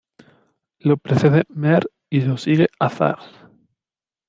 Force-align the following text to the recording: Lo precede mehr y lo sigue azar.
Lo 0.79 0.97
precede 0.97 1.43
mehr 1.49 1.87
y 2.09 2.21
lo 2.21 2.35
sigue 2.35 2.69
azar. 2.79 3.19